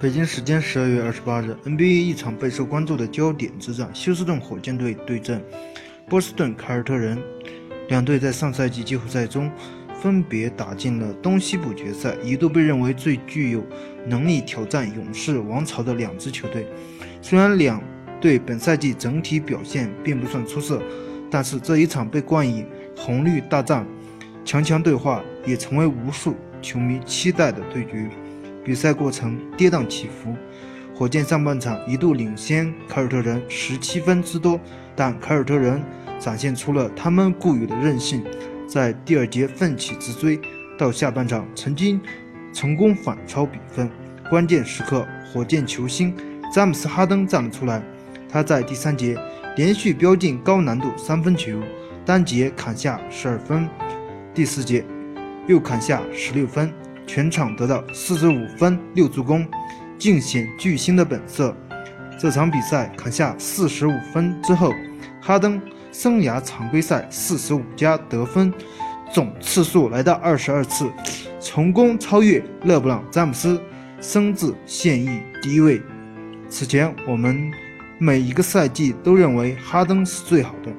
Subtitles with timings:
[0.00, 5.42] 北京时间十二月二十八日，NBA 一场备受关注的焦点之战——休斯顿火箭队对阵
[6.08, 7.18] 波士顿凯尔特人。
[7.88, 9.50] 两队在上赛季季后赛中
[10.00, 13.64] 分别打进了东西部决赛，一度被认为最具有
[14.06, 16.64] 能力挑战勇士王朝的两支球队。
[17.20, 17.82] 虽然两
[18.20, 20.80] 队本赛季整体表现并不算出色，
[21.28, 22.64] 但是这一场被冠以
[22.96, 23.84] “红绿大战”、
[24.48, 28.08] “强强对话”也成为无数球迷期待的对决。
[28.64, 30.34] 比赛过程跌宕起伏，
[30.94, 34.58] 火箭上半场一度领先凯尔特人十七分之多，
[34.96, 35.82] 但凯尔特人
[36.18, 38.24] 展现出了他们固有的韧性，
[38.66, 40.40] 在第二节奋起直追，
[40.78, 42.00] 到下半场曾经
[42.54, 43.90] 成功反超比分。
[44.30, 46.14] 关键时刻，火箭球星
[46.50, 47.82] 詹姆斯·哈登站了出来，
[48.30, 49.14] 他在第三节
[49.58, 51.60] 连续飙进高难度三分球，
[52.06, 53.68] 单节砍下十二分，
[54.34, 54.84] 第四节
[55.46, 56.72] 又砍下十六分。
[57.06, 59.48] 全场得到四十五分六助攻，
[59.98, 61.56] 尽显巨星的本色。
[62.20, 64.74] 这场比赛砍下四十五分之后，
[65.22, 65.58] 哈登
[65.90, 68.52] 生涯常规赛四十五加得分
[69.10, 70.86] 总次数来到二十二次，
[71.40, 73.58] 成功超越勒布朗詹姆斯，
[74.02, 75.80] 升至现役第一位。
[76.50, 77.50] 此前我们
[77.98, 80.70] 每一个赛季都认为哈登是最好的，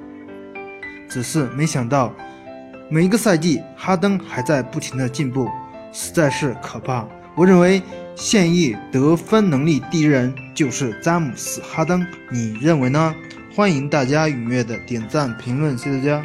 [1.09, 2.13] 只是没想到
[2.91, 5.47] 每一个赛季哈登还在不停的进步。
[5.91, 7.07] 实在是可怕。
[7.35, 7.81] 我认为
[8.15, 13.15] 现役得分能力第一人就是詹姆斯·哈登，你认为呢？
[13.55, 16.23] 欢迎大家踊跃的点赞评论，谢谢大家。